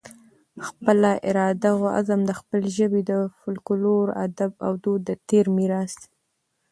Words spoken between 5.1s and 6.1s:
تیر میراث